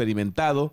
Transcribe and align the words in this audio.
experimentado, 0.00 0.72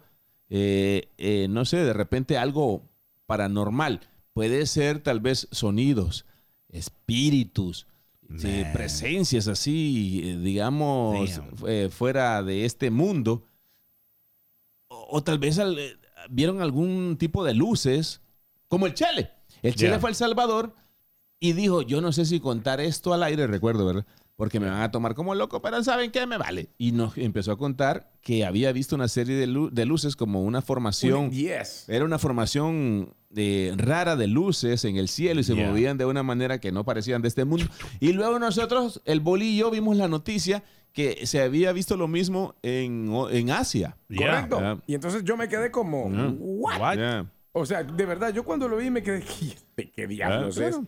eh, 0.49 1.09
eh, 1.17 1.47
no 1.49 1.65
sé, 1.65 1.77
de 1.77 1.91
repente 1.93 2.37
algo 2.37 2.83
paranormal. 3.25 3.99
Puede 4.33 4.65
ser 4.67 4.99
tal 5.03 5.19
vez 5.19 5.47
sonidos, 5.51 6.25
espíritus, 6.69 7.87
sí, 8.37 8.63
presencias 8.71 9.47
así, 9.49 10.37
digamos, 10.41 11.41
eh, 11.67 11.89
fuera 11.91 12.41
de 12.43 12.63
este 12.65 12.89
mundo. 12.89 13.45
O, 14.89 15.17
o 15.17 15.23
tal 15.23 15.39
vez 15.39 15.59
al- 15.59 15.77
vieron 16.29 16.61
algún 16.61 17.17
tipo 17.17 17.43
de 17.43 17.53
luces, 17.53 18.21
como 18.69 18.85
el 18.85 18.93
Chele. 18.93 19.31
El 19.61 19.75
Chele 19.75 19.91
Yeah. 19.91 19.99
fue 19.99 20.09
a 20.09 20.11
El 20.11 20.15
Salvador 20.15 20.73
y 21.39 21.51
dijo, 21.53 21.81
yo 21.81 21.99
no 21.99 22.11
sé 22.13 22.25
si 22.25 22.39
contar 22.39 22.79
esto 22.79 23.13
al 23.13 23.23
aire, 23.23 23.47
recuerdo, 23.47 23.85
¿verdad? 23.85 24.05
Porque 24.37 24.59
me 24.59 24.69
van 24.69 24.81
a 24.83 24.91
tomar 24.91 25.15
como 25.15 25.33
loco, 25.33 25.63
pero 25.63 25.83
¿saben 25.83 26.11
qué? 26.11 26.27
Me 26.27 26.37
vale. 26.37 26.69
Y 26.77 26.91
nos 26.91 27.17
empezó 27.17 27.51
a 27.51 27.57
contar 27.57 28.11
que 28.21 28.45
había 28.45 28.71
visto 28.71 28.95
una 28.95 29.07
serie 29.07 29.35
de, 29.35 29.47
lu- 29.47 29.69
de 29.71 29.85
luces 29.85 30.15
como 30.15 30.43
una 30.43 30.61
formación. 30.61 31.31
Yes. 31.31 31.85
Era 31.89 32.05
una 32.05 32.19
formación 32.19 33.15
eh, 33.35 33.73
rara 33.77 34.15
de 34.15 34.27
luces 34.27 34.85
en 34.85 34.95
el 34.97 35.07
cielo 35.07 35.41
y 35.41 35.43
se 35.43 35.55
Yeah. 35.55 35.67
movían 35.69 35.97
de 35.97 36.05
una 36.05 36.21
manera 36.21 36.59
que 36.59 36.71
no 36.71 36.85
parecían 36.85 37.23
de 37.23 37.29
este 37.29 37.45
mundo. 37.45 37.65
Y 37.99 38.13
luego 38.13 38.37
nosotros, 38.37 39.01
el 39.05 39.21
Boli 39.21 39.47
y 39.55 39.57
yo, 39.57 39.71
vimos 39.71 39.97
la 39.97 40.07
noticia 40.07 40.63
que 40.93 41.25
se 41.25 41.41
había 41.41 41.71
visto 41.73 41.97
lo 41.97 42.07
mismo 42.07 42.53
en, 42.61 43.49
Asia. 43.49 43.97
Yeah. 44.07 44.27
Correcto. 44.27 44.59
Yeah. 44.59 44.77
Y 44.85 44.93
entonces 44.93 45.23
yo 45.23 45.35
me 45.35 45.49
quedé 45.49 45.71
como, 45.71 46.11
Yeah. 46.11 46.33
¿what? 46.37 46.79
What? 46.79 47.25
O 47.59 47.65
sea, 47.65 47.83
de 47.83 48.05
verdad, 48.05 48.33
yo 48.33 48.43
cuando 48.43 48.67
lo 48.67 48.77
vi 48.77 48.89
me 48.89 49.01
quedé, 49.03 49.23
¿de 49.77 49.91
qué 49.91 50.07
diablos 50.07 50.57
Ah, 50.59 50.67
es? 50.67 50.79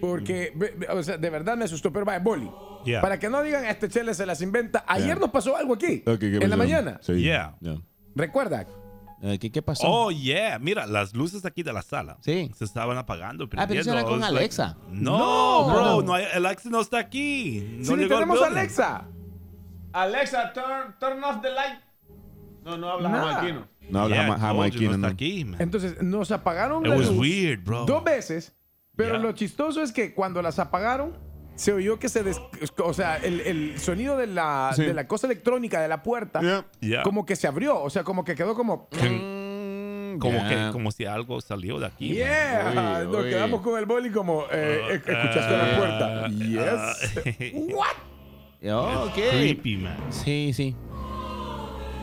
Porque, 0.00 0.52
ve- 0.54 0.74
ve- 0.76 0.88
o 0.88 1.02
sea, 1.02 1.16
de 1.18 1.30
verdad 1.30 1.56
me 1.56 1.64
asustó. 1.64 1.92
Pero 1.92 2.04
vaya, 2.04 2.18
Boli, 2.20 2.50
Yeah. 2.84 3.02
para 3.02 3.18
que 3.18 3.28
no 3.28 3.42
digan, 3.42 3.64
este 3.66 3.88
chele 3.88 4.14
se 4.14 4.24
las 4.24 4.40
inventa. 4.40 4.84
Ayer 4.86 5.06
Yeah. 5.08 5.14
nos 5.16 5.30
pasó 5.30 5.54
algo 5.56 5.74
aquí, 5.74 6.02
Ok, 6.06 6.18
¿qué 6.18 6.36
en 6.40 6.48
la 6.50 6.56
mañana. 6.56 6.98
Sí. 7.02 7.14
Yeah. 7.20 7.56
Yeah. 7.60 7.76
Recuerda, 8.14 8.66
Eh, 9.22 9.38
¿qué, 9.38 9.52
qué 9.52 9.60
pasó? 9.60 9.86
Oh, 9.86 10.10
yeah. 10.10 10.58
Mira, 10.58 10.86
las 10.86 11.14
luces 11.14 11.44
aquí 11.44 11.62
de 11.62 11.74
la 11.74 11.82
sala. 11.82 12.16
Sí. 12.22 12.50
Se 12.56 12.64
estaban 12.64 12.96
apagando. 12.96 13.44
Ah, 13.56 13.66
pero 13.68 13.80
eso 13.82 13.92
era 13.92 14.02
con 14.04 14.24
Alexa. 14.24 14.78
no, 14.88 15.18
No, 15.18 15.64
bro. 15.66 15.82
no. 15.82 16.02
No, 16.02 16.14
hay- 16.14 16.24
Alexa 16.34 16.70
no 16.70 16.80
está 16.80 16.98
aquí. 17.00 17.76
No 17.80 17.84
si 17.96 18.08
tenemos. 18.08 18.40
Alexa. 18.42 19.06
Alexa, 19.92 20.52
turn, 20.54 20.94
turn 20.98 21.22
off 21.24 21.42
the 21.42 21.50
light. 21.50 21.80
No, 22.64 22.76
no 22.76 22.90
habla 22.90 23.08
Nada. 23.08 23.32
jamaiquino. 23.34 23.66
No 23.90 24.00
habla 24.00 24.16
Yeah, 24.16 24.24
jama- 24.26 24.38
jamaiquino. 24.38 24.96
no 24.98 25.06
aquí, 25.08 25.44
man. 25.44 25.60
Entonces 25.60 26.02
nos 26.02 26.30
apagaron 26.30 26.84
It 26.84 26.88
la 26.90 26.96
was 26.96 27.08
luz 27.08 27.18
weird, 27.18 27.64
bro. 27.64 27.84
dos 27.86 28.04
veces, 28.04 28.54
pero 28.96 29.14
Yeah. 29.14 29.18
lo 29.22 29.32
chistoso 29.32 29.82
es 29.82 29.92
que 29.92 30.14
cuando 30.14 30.42
las 30.42 30.58
apagaron, 30.58 31.16
se 31.56 31.72
oyó 31.72 31.98
que 31.98 32.08
se... 32.08 32.22
des- 32.22 32.40
o 32.82 32.92
sea, 32.94 33.16
el, 33.16 33.40
el 33.40 33.78
sonido 33.78 34.16
de 34.16 34.26
la, 34.26 34.70
Sí. 34.74 34.82
de 34.84 34.94
la 34.94 35.06
cosa 35.08 35.26
electrónica 35.26 35.80
de 35.80 35.88
la 35.88 36.02
puerta, 36.02 36.40
Yeah. 36.40 36.64
Yeah. 36.80 37.02
como 37.02 37.26
que 37.26 37.36
se 37.36 37.46
abrió, 37.48 37.82
o 37.82 37.90
sea, 37.90 38.04
como 38.04 38.24
que 38.24 38.34
quedó 38.34 38.54
como... 38.54 38.88
Mm, 38.92 40.18
Como 40.18 40.38
yeah. 40.38 40.48
que 40.66 40.72
como 40.72 40.90
si 40.90 41.04
algo 41.06 41.40
salió 41.40 41.78
de 41.78 41.86
aquí. 41.86 42.08
man. 42.08 42.16
Yeah, 42.16 43.00
Uy, 43.06 43.12
nos 43.12 43.24
uy. 43.24 43.30
quedamos 43.30 43.60
con 43.62 43.78
el 43.78 43.86
boli 43.86 44.10
como 44.10 44.42
eh, 44.50 44.80
eh, 44.90 44.94
escuchaste 44.94 45.56
la 45.56 45.76
puerta. 45.78 46.24
Ah, 46.24 46.28
Yes. 46.28 47.54
What? 47.74 48.70
Oh, 48.72 49.04
ok. 49.06 49.14
Creepy, 49.14 49.76
man. 49.78 49.96
Sí, 50.10 50.52
sí. 50.54 50.74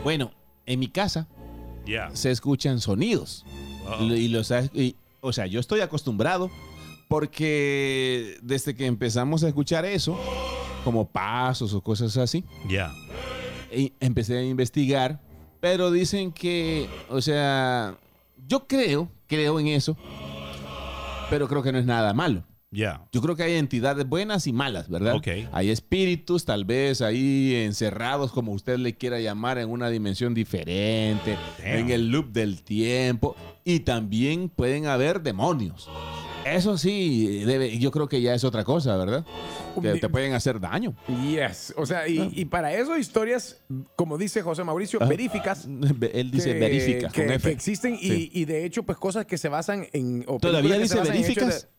Bueno, 0.02 0.30
en 0.68 0.78
mi 0.78 0.88
casa 0.88 1.26
Yeah. 1.86 2.10
se 2.14 2.30
escuchan 2.30 2.80
sonidos. 2.80 3.44
Oh. 3.88 4.04
Y 4.04 4.28
los, 4.28 4.52
y- 4.74 4.94
o 5.20 5.32
sea, 5.32 5.46
yo 5.46 5.58
estoy 5.58 5.80
acostumbrado 5.80 6.50
porque 7.08 8.36
desde 8.42 8.74
que 8.76 8.86
empezamos 8.86 9.42
a 9.42 9.48
escuchar 9.48 9.84
eso, 9.86 10.18
como 10.84 11.08
pasos 11.08 11.72
o 11.74 11.80
cosas 11.80 12.16
así, 12.18 12.44
Yeah. 12.68 12.92
y 13.74 13.92
empecé 14.00 14.36
a 14.38 14.42
investigar, 14.44 15.20
pero 15.60 15.90
dicen 15.90 16.30
que, 16.32 16.88
o 17.08 17.20
sea, 17.22 17.96
yo 18.46 18.66
creo, 18.66 19.08
creo 19.26 19.58
en 19.58 19.68
eso, 19.68 19.96
pero 21.30 21.48
creo 21.48 21.62
que 21.62 21.72
no 21.72 21.78
es 21.78 21.86
nada 21.86 22.12
malo. 22.14 22.44
Yeah. 22.70 23.08
Yo 23.12 23.22
creo 23.22 23.34
que 23.34 23.44
hay 23.44 23.54
entidades 23.54 24.06
buenas 24.06 24.46
y 24.46 24.52
malas, 24.52 24.90
¿verdad? 24.90 25.14
Ok. 25.14 25.28
Hay 25.52 25.70
espíritus 25.70 26.44
tal 26.44 26.66
vez 26.66 27.00
ahí 27.00 27.54
encerrados, 27.54 28.30
como 28.30 28.52
usted 28.52 28.76
le 28.78 28.94
quiera 28.94 29.18
llamar, 29.20 29.56
en 29.56 29.70
una 29.70 29.88
dimensión 29.88 30.34
diferente, 30.34 31.38
Damn. 31.58 31.66
en 31.78 31.90
el 31.90 32.08
loop 32.10 32.30
del 32.32 32.62
tiempo. 32.62 33.34
Y 33.64 33.80
también 33.80 34.50
pueden 34.50 34.86
haber 34.86 35.22
demonios. 35.22 35.88
Eso 36.44 36.76
sí, 36.78 37.42
debe- 37.44 37.78
yo 37.78 37.90
creo 37.90 38.08
que 38.08 38.20
ya 38.22 38.34
es 38.34 38.44
otra 38.44 38.64
cosa, 38.64 38.96
¿verdad? 38.96 39.24
Que 39.82 39.94
te 39.98 40.08
pueden 40.08 40.32
hacer 40.34 40.60
daño. 40.60 40.94
Yes. 41.30 41.74
O 41.76 41.84
sea, 41.86 42.06
y, 42.08 42.30
y 42.34 42.44
para 42.46 42.72
eso 42.74 42.96
historias, 42.98 43.62
como 43.96 44.16
dice 44.18 44.42
José 44.42 44.62
Mauricio, 44.64 44.98
Ah. 45.02 45.06
veríficas. 45.06 45.66
Él 46.12 46.30
dice 46.30 46.52
que- 46.54 46.58
verifica, 46.60 47.08
que, 47.08 47.22
con 47.24 47.32
F. 47.34 47.48
que 47.48 47.54
existen 47.54 47.94
y, 47.94 48.08
Sí. 48.08 48.30
y 48.34 48.44
de 48.44 48.64
hecho, 48.64 48.82
pues 48.82 48.98
cosas 48.98 49.24
que 49.26 49.36
se 49.38 49.48
basan 49.48 49.86
en. 49.92 50.24
o 50.26 50.38
¿Todavía 50.38 50.78
dice 50.78 50.96
basan 50.96 51.14
en 51.14 51.22
hechos 51.22 51.26
veríficas? 51.34 51.62
de- 51.62 51.78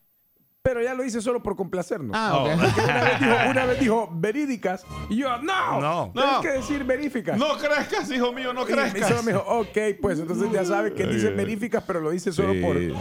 pero 0.62 0.82
ya 0.82 0.92
lo 0.94 1.02
hice 1.04 1.22
solo 1.22 1.42
por 1.42 1.56
complacernos. 1.56 2.10
Ah, 2.14 2.36
ok. 2.38 2.50
Una, 2.54 3.02
vez 3.04 3.20
dijo, 3.20 3.34
una 3.50 3.64
vez 3.66 3.80
dijo 3.80 4.10
verídicas 4.12 4.84
y 5.08 5.16
yo, 5.16 5.38
no, 5.38 5.80
No. 5.80 6.10
tienes 6.12 6.32
No. 6.32 6.40
que 6.42 6.48
decir 6.48 6.84
veríficas. 6.84 7.38
No 7.38 7.56
crezcas, 7.56 8.10
hijo 8.10 8.32
mío, 8.32 8.52
no 8.52 8.62
Y 8.68 9.00
solo 9.02 9.22
me 9.22 9.32
dijo, 9.32 9.44
ok, 9.46 9.78
pues 10.02 10.18
entonces 10.20 10.50
ya 10.52 10.64
sabe 10.64 10.92
que 10.92 11.06
dice 11.06 11.30
veríficas, 11.30 11.82
pero 11.86 12.00
lo 12.00 12.10
dice 12.10 12.30
solo 12.32 12.52
Sí, 12.52 12.60
por. 12.60 12.78
sí. 12.78 12.92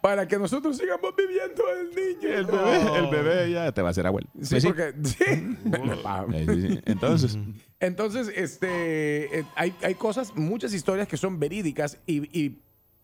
Para 0.00 0.28
que 0.28 0.38
nosotros 0.38 0.76
sigamos 0.76 1.12
viviendo 1.16 1.62
el 1.80 1.88
niño. 1.94 2.28
El 2.34 2.46
bebé, 2.46 2.98
el 2.98 3.06
bebé 3.08 3.50
ya 3.50 3.72
te 3.72 3.82
va 3.82 3.88
a 3.88 3.90
hacer 3.90 4.06
abuelo. 4.06 4.28
Sí, 4.40 4.48
Pues 4.50 4.62
sí. 4.62 4.68
porque. 4.68 4.94
sí. 5.04 5.56
Eh, 6.32 6.46
sí, 6.48 6.68
sí. 6.68 6.80
Entonces, 6.86 7.38
Entonces, 7.80 8.30
este, 8.34 9.40
eh, 9.40 9.44
hay, 9.56 9.74
hay 9.82 9.94
cosas, 9.94 10.34
muchas 10.36 10.72
historias 10.74 11.08
que 11.08 11.16
son 11.16 11.38
verídicas 11.40 11.98
y, 12.06 12.38
y 12.38 12.62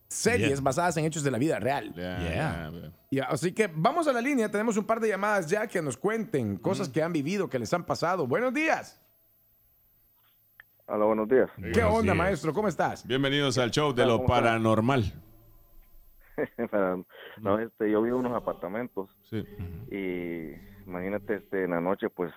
series 0.09 0.49
Yeah. 0.55 0.61
basadas 0.61 0.97
en 0.97 1.05
hechos 1.05 1.23
de 1.23 1.31
la 1.31 1.39
vida 1.39 1.59
real. 1.59 1.93
Yeah. 1.95 3.27
Así 3.29 3.53
que 3.53 3.71
vamos 3.75 4.07
a 4.09 4.13
la 4.13 4.21
línea, 4.21 4.51
tenemos 4.51 4.77
un 4.77 4.85
par 4.85 5.01
de 5.01 5.09
llamadas 5.09 5.49
ya 5.49 5.67
que 5.67 5.81
nos 5.83 5.97
cuenten 5.97 6.57
cosas 6.59 6.89
que 6.89 7.03
han 7.03 7.13
vivido, 7.13 7.49
que 7.49 7.59
les 7.59 7.73
han 7.75 7.85
pasado. 7.85 8.27
Buenos 8.27 8.53
días. 8.55 9.01
Hola, 10.89 11.05
buenos 11.05 11.29
días. 11.29 11.51
¿Qué 11.57 11.63
Buenos 11.73 11.91
onda, 11.95 12.03
días. 12.13 12.17
maestro? 12.17 12.53
¿Cómo 12.53 12.69
estás? 12.69 13.05
Bienvenidos 13.07 13.59
al 13.59 13.71
show 13.73 13.93
de 13.93 14.07
lo 14.07 14.25
paranormal. 14.25 15.13
Para- 16.71 16.99
no, 17.41 17.59
este, 17.59 17.91
yo 17.91 18.03
vivo 18.03 18.21
en 18.21 18.27
unos 18.27 18.37
apartamentos 18.37 19.09
Sí. 19.31 19.43
y 19.91 20.53
imagínate, 20.87 21.37
este, 21.37 21.65
en 21.65 21.71
la 21.71 21.81
noche, 21.81 22.09
pues, 22.11 22.33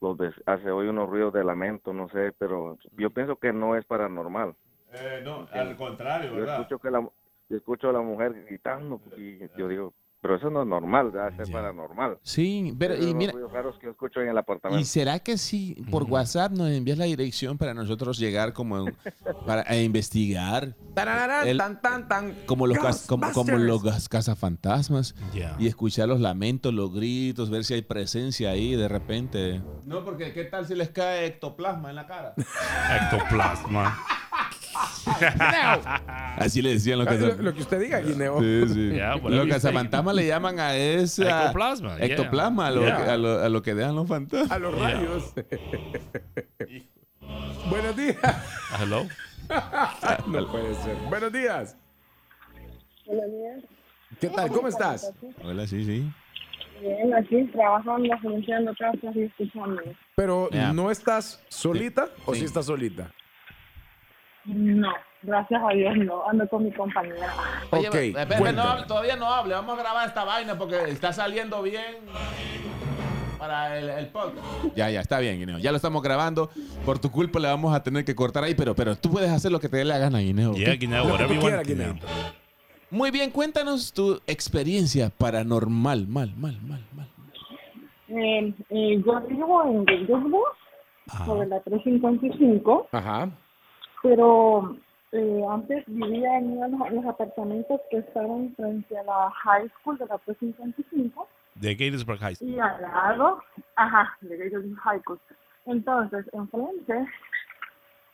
los 0.00 0.16
hace 0.46 0.70
hoy 0.70 0.88
unos 0.88 1.08
ruidos 1.10 1.32
de 1.34 1.44
lamento, 1.44 1.92
no 1.92 2.08
sé, 2.08 2.32
pero 2.38 2.78
yo 2.96 3.10
pienso 3.10 3.36
que 3.36 3.52
no 3.52 3.76
es 3.76 3.84
paranormal. 3.84 4.54
No, 5.24 5.46
al 5.52 5.76
contrario, 5.76 6.36
Yo 6.36 6.44
escucho 6.44 6.78
que 6.78 6.90
la, 6.90 7.00
yo 7.48 7.56
escucho 7.56 7.88
a 7.90 7.92
la 7.92 8.00
mujer 8.00 8.44
gritando 8.48 9.00
y 9.16 9.38
yo 9.58 9.68
digo, 9.68 9.94
pero 10.20 10.36
eso 10.36 10.48
no 10.48 10.62
es 10.62 10.66
normal, 10.68 11.12
debe 11.12 11.36
ser 11.36 11.46
Ya. 11.48 11.52
paranormal. 11.52 12.16
Sí, 12.22 12.74
pero 12.78 12.96
y 12.96 13.12
mira, 13.12 13.34
que 13.34 13.38
yo 13.84 13.90
escucho 13.90 14.22
en 14.22 14.28
el 14.30 14.36
¿y 14.36 14.38
apartamento. 14.38 14.86
será 14.86 15.18
que 15.18 15.36
si 15.36 15.74
por 15.90 16.04
WhatsApp 16.04 16.52
nos 16.52 16.70
envías 16.70 16.96
la 16.96 17.04
dirección 17.04 17.58
para 17.58 17.74
nosotros 17.74 18.18
llegar 18.18 18.54
como 18.54 18.78
en- 18.88 18.96
para 19.46 19.64
a 19.66 19.76
investigar 19.76 20.74
El- 21.44 21.58
tan, 21.58 21.78
tan, 21.82 22.08
tan. 22.08 22.34
como 22.46 22.66
los 22.66 22.78
cas- 22.78 23.06
como, 23.06 23.30
como 23.32 23.58
los 23.58 24.08
cazafantasmas 24.08 25.14
Yeah. 25.34 25.56
y 25.58 25.66
escuchar 25.66 26.08
los 26.08 26.20
lamentos, 26.20 26.72
los 26.72 26.94
gritos, 26.94 27.50
ver 27.50 27.64
si 27.64 27.74
hay 27.74 27.82
presencia 27.82 28.48
ahí 28.48 28.76
de 28.76 28.88
repente? 28.88 29.60
No, 29.84 30.04
porque 30.06 30.32
qué 30.32 30.44
tal 30.44 30.66
si 30.66 30.74
les 30.74 30.88
cae 30.88 31.26
ectoplasma 31.26 31.90
en 31.90 31.96
la 31.96 32.06
cara. 32.06 32.34
Ectoplasma. 33.02 33.98
Así 36.36 36.62
le 36.62 36.70
decían 36.70 36.98
los 36.98 37.08
Ah, 37.08 37.14
Lo, 37.14 37.34
lo 37.36 37.54
que 37.54 37.60
usted 37.60 37.80
diga, 37.80 38.00
Guineo. 38.00 38.40
Sí, 38.40 38.62
sí. 38.74 38.90
Yeah, 38.92 39.16
los 39.16 39.46
cazafantasmas 39.48 40.14
le 40.14 40.26
llaman 40.26 40.58
a 40.60 40.74
esa 40.76 41.40
Ectoplasma, 41.42 41.96
yeah. 41.96 42.06
ectoplasma, 42.06 42.66
a, 42.66 42.70
lo, 42.70 42.82
Yeah. 42.82 42.96
que- 43.04 43.10
a 43.10 43.16
lo- 43.16 43.38
a 43.40 43.48
lo 43.48 43.62
que 43.62 43.74
dejan 43.74 43.94
los 43.94 44.08
fantasmas. 44.08 44.50
A 44.50 44.58
los 44.58 44.74
Yeah. 44.74 44.90
rayos. 44.94 45.34
Buenos 47.70 47.96
días. 47.96 48.16
Hello. 48.80 49.06
No 50.26 50.46
puede 50.50 50.74
ser. 50.76 50.96
Buenos 51.08 51.32
días. 51.32 51.76
Buenos 53.06 53.26
días. 53.30 53.62
¿Qué 54.20 54.28
tal? 54.28 54.48
¿Cómo 54.50 54.68
estás? 54.68 55.12
Hola, 55.42 55.66
sí, 55.66 55.84
sí. 55.84 56.10
Bien, 56.80 57.14
aquí 57.14 57.44
trabajando, 57.52 58.08
limpiando 58.22 58.72
casas 58.78 59.14
y 59.14 59.22
escuchando. 59.24 59.82
Pero 60.16 60.48
Yeah. 60.50 60.72
¿no 60.72 60.90
estás 60.90 61.42
solita 61.48 62.08
o 62.24 62.34
Sí. 62.34 62.40
sí 62.40 62.46
estás 62.46 62.66
solita? 62.66 63.10
No, 64.46 64.92
gracias 65.22 65.62
a 65.62 65.74
Dios 65.74 65.96
no, 65.96 66.28
ando 66.28 66.46
con 66.48 66.64
mi 66.64 66.72
compañera. 66.72 67.32
ok, 67.70 67.96
cuéntame. 68.38 68.82
todavía 68.86 69.16
no 69.16 69.26
hable. 69.26 69.54
Vamos 69.54 69.78
a 69.78 69.82
grabar 69.82 70.08
esta 70.08 70.24
vaina 70.24 70.56
porque 70.58 70.76
está 70.88 71.12
saliendo 71.12 71.62
bien 71.62 71.96
para 73.38 73.78
el, 73.78 73.88
el 73.88 74.06
podcast. 74.08 74.46
Ya, 74.74 74.90
ya, 74.90 75.00
está 75.00 75.18
bien, 75.18 75.38
Guineo. 75.38 75.58
Ya 75.58 75.70
lo 75.70 75.76
estamos 75.76 76.02
grabando. 76.02 76.50
Por 76.84 76.98
tu 76.98 77.10
culpa 77.10 77.38
le 77.40 77.48
vamos 77.48 77.74
a 77.74 77.82
tener 77.82 78.04
que 78.04 78.14
cortar 78.14 78.44
ahí, 78.44 78.54
pero, 78.54 78.74
pero 78.74 78.96
tú 78.96 79.10
puedes 79.10 79.30
hacer 79.30 79.50
lo 79.50 79.60
que 79.60 79.68
te 79.68 79.78
dé 79.78 79.84
la 79.84 79.98
gana, 79.98 80.18
Guineo. 80.18 80.54
Yeah, 80.54 80.74
Guineo, 80.76 81.04
whatever 81.04 81.36
you 81.36 81.42
want. 81.42 81.66
Guineo. 81.66 81.94
Muy 82.90 83.10
bien, 83.10 83.30
cuéntanos 83.30 83.92
tu 83.92 84.20
experiencia 84.26 85.10
paranormal. 85.10 86.06
Mal, 86.06 86.32
mal, 86.36 86.58
mal, 86.62 86.84
mal. 86.94 87.08
Eh, 88.08 88.54
eh, 88.70 89.02
yo 89.04 89.20
vivo 89.22 89.64
en 89.64 89.84
Ajá. 91.08 91.26
sobre 91.26 91.48
la 91.48 91.60
355, 91.60 92.88
Ajá. 92.92 93.30
Pero 94.04 94.76
eh, 95.12 95.42
antes 95.50 95.82
vivía 95.86 96.36
en 96.38 96.60
los, 96.60 96.90
los 96.92 97.04
apartamentos 97.06 97.80
que 97.90 97.96
estaban 97.98 98.54
frente 98.54 98.98
a 98.98 99.02
la 99.02 99.30
high 99.30 99.66
school 99.80 99.96
de 99.96 100.04
la 100.06 100.18
P55 100.18 101.26
De 101.54 101.74
Gatesburg 101.74 102.18
High 102.18 102.34
School. 102.34 102.50
y 102.50 102.60
al 102.60 102.82
lado, 102.82 103.42
ajá, 103.76 104.14
de 104.20 104.36
Gatesburg 104.36 104.76
High 104.78 105.00
School. 105.00 105.18
Entonces, 105.66 106.26
enfrente, 106.34 107.06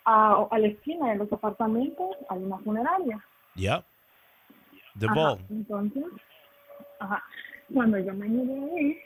a, 0.04 0.46
a 0.48 0.58
la 0.60 0.66
esquina 0.68 1.10
de 1.10 1.16
los 1.16 1.32
apartamentos 1.32 2.16
hay 2.28 2.38
una 2.38 2.58
funeraria. 2.58 3.20
Yep. 3.56 3.84
The 5.00 5.06
Ajá, 5.06 5.14
ball. 5.14 5.38
Entonces, 5.50 6.04
ajá, 7.00 7.20
cuando 7.74 7.98
yo 7.98 8.14
me 8.14 8.28
mudé 8.28 8.78
ahí, 8.78 8.98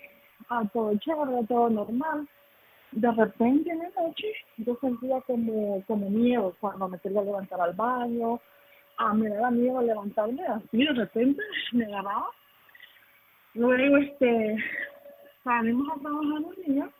a 0.50 0.64
todo 0.68 0.94
chévere, 0.98 1.46
todo 1.48 1.70
normal, 1.70 2.28
de 2.94 3.10
repente 3.10 3.70
en 3.70 3.78
la 3.80 3.90
noche 4.00 4.32
yo 4.58 4.76
sentía 4.80 5.20
como, 5.22 5.82
como 5.86 6.08
miedo 6.10 6.54
cuando 6.60 6.88
me 6.88 6.98
quería 6.98 7.22
levantar 7.22 7.60
al 7.60 7.72
baño, 7.72 8.40
ah, 8.98 9.12
me 9.12 9.28
daba 9.28 9.50
miedo 9.50 9.82
levantarme 9.82 10.46
así, 10.46 10.84
de 10.84 10.92
repente 10.92 11.42
me 11.72 11.86
daba. 11.86 12.26
Luego, 13.54 13.96
este, 13.98 14.56
salimos 15.42 15.88
a 15.90 16.00
trabajar 16.00 16.42
un 16.42 16.54
día 16.66 16.90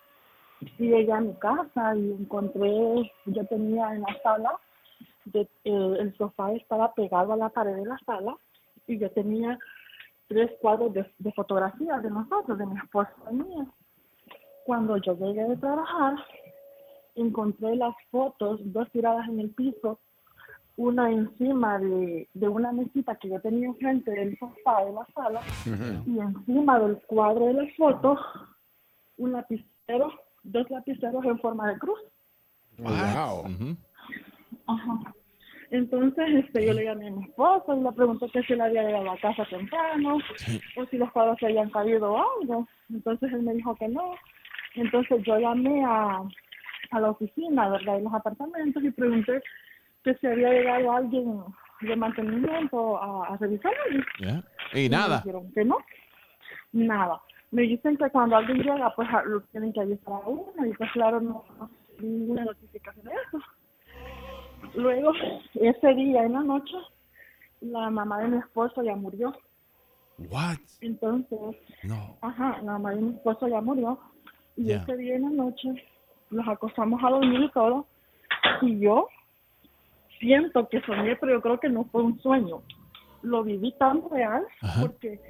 y 0.79 0.89
llegué 0.89 1.13
a 1.13 1.21
mi 1.21 1.35
casa 1.35 1.97
y 1.97 2.13
encontré, 2.13 3.13
yo 3.27 3.47
tenía 3.47 3.95
en 3.95 4.03
la 4.03 4.23
sala, 4.23 4.59
de, 5.27 5.41
eh, 5.41 5.97
el 6.01 6.15
sofá 6.17 6.53
estaba 6.53 6.93
pegado 6.95 7.33
a 7.33 7.37
la 7.37 7.49
pared 7.49 7.75
de 7.75 7.87
la 7.87 7.99
sala 8.05 8.37
y 8.87 8.99
yo 8.99 9.11
tenía 9.13 9.59
tres 10.29 10.51
cuadros 10.61 10.93
de, 10.93 11.07
de 11.19 11.33
fotografías 11.33 12.03
de 12.03 12.11
nosotros, 12.11 12.59
de 12.59 12.67
mi 12.67 12.77
esposa 12.77 13.13
y 13.31 13.35
mía. 13.35 13.67
Cuando 14.65 14.97
yo 14.99 15.17
llegué 15.17 15.45
de 15.45 15.57
trabajar, 15.57 16.15
encontré 17.15 17.77
las 17.77 17.95
fotos, 18.11 18.61
dos 18.65 18.91
tiradas 18.91 19.29
en 19.29 19.41
el 19.41 19.51
piso, 19.51 19.99
una 20.77 21.11
encima 21.11 21.79
de, 21.79 22.29
de 22.35 22.49
una 22.49 22.73
mesita 22.73 23.15
que 23.17 23.29
yo 23.29 23.41
tenía 23.41 23.69
enfrente 23.69 24.11
del 24.11 24.37
sofá 24.39 24.85
de 24.85 24.93
la 24.93 25.07
sala 25.15 25.41
y 26.07 26.19
encima 26.19 26.81
del 26.81 27.01
cuadro 27.07 27.47
de 27.47 27.55
las 27.55 27.77
fotos, 27.77 28.19
un 29.19 29.33
lapicero, 29.33 30.13
dos 30.43 30.69
lapiceros 30.71 31.25
en 31.25 31.39
forma 31.39 31.69
de 31.69 31.79
cruz. 31.79 32.01
Wow. 32.79 33.45
Ajá. 34.67 35.15
Entonces, 35.71 36.45
este, 36.45 36.67
yo 36.67 36.73
le 36.73 36.85
llamé 36.85 37.09
a 37.09 37.11
mi 37.11 37.25
esposo 37.25 37.77
y 37.77 37.83
le 37.83 37.93
pregunté 37.93 38.29
que 38.31 38.43
si 38.43 38.53
él 38.53 38.61
había 38.61 38.85
llegado 38.85 39.11
a 39.11 39.19
casa 39.19 39.45
temprano 39.51 40.19
o 40.77 40.87
si 40.87 40.97
los 40.97 41.11
cuadros 41.13 41.39
se 41.39 41.47
habían 41.47 41.71
caído 41.71 42.13
o 42.13 42.25
algo. 42.41 42.69
Entonces 42.91 43.33
él 43.33 43.43
me 43.43 43.55
dijo 43.55 43.75
que 43.75 43.89
no. 43.89 44.15
Entonces 44.75 45.23
yo 45.25 45.39
llamé 45.39 45.85
a, 45.85 46.23
a 46.91 47.01
la 47.01 47.11
oficina, 47.11 47.69
¿verdad? 47.69 47.97
De 47.97 48.03
los 48.03 48.15
apartamentos 48.15 48.83
y 48.83 48.91
pregunté 48.91 49.43
que 50.03 50.15
si 50.17 50.27
había 50.27 50.51
llegado 50.51 50.93
alguien 50.93 51.43
de 51.81 51.97
mantenimiento 51.97 52.99
a, 53.03 53.29
a 53.29 53.37
revisarlo. 53.37 53.79
Y 53.91 54.27
Y 54.81 54.89
Me 54.89 54.97
nada. 54.97 55.19
dijeron 55.19 55.53
que 55.53 55.65
no, 55.65 55.79
nada. 56.73 57.21
Me 57.51 57.63
dicen 57.63 57.97
que 57.97 58.11
cuando 58.11 58.37
alguien 58.37 58.59
llega, 58.59 58.93
pues 58.97 59.09
lo 59.27 59.41
tienen 59.53 59.73
que 59.73 59.81
avisar 59.81 60.13
a 60.15 60.29
uno 60.29 60.67
y 60.67 60.73
pues 60.75 60.91
claro, 60.93 61.21
no, 61.21 61.45
no 61.59 61.71
ninguna 62.01 62.45
notificación 62.45 63.05
de 63.07 63.13
eso. 63.13 63.39
Luego, 64.75 65.13
ese 65.55 65.95
día 65.95 66.25
en 66.25 66.33
la 66.33 66.41
noche, 66.41 66.75
la 67.61 67.91
mamá 67.91 68.19
de 68.21 68.29
mi 68.29 68.39
esposo 68.39 68.83
ya 68.83 68.97
murió. 68.97 69.33
What? 70.19 70.57
Entonces, 70.81 71.39
No. 71.85 72.17
ajá, 72.23 72.57
la 72.63 72.73
mamá 72.73 72.91
de 72.91 73.03
mi 73.03 73.15
esposo 73.15 73.47
ya 73.49 73.61
murió. 73.61 73.99
Y 74.57 74.67
Ya. 74.67 74.77
ese 74.77 74.97
día 74.97 75.17
en 75.17 75.23
la 75.23 75.31
noche 75.31 75.85
los 76.31 76.47
acostamos 76.49 77.03
a 77.05 77.11
dormir 77.11 77.41
y 77.43 77.51
todo. 77.51 77.87
Y 78.63 78.79
yo 78.81 79.09
siento 80.19 80.69
que 80.69 80.81
soñé, 80.83 81.17
pero 81.17 81.33
yo 81.35 81.41
creo 81.43 81.59
que 81.61 81.69
no 81.69 81.85
fue 81.85 82.03
un 82.03 82.19
sueño. 82.21 82.63
Lo 83.23 83.43
viví 83.43 83.73
tan 83.79 84.03
real 84.11 84.45
Ajá. 84.61 84.83
porque 84.83 85.21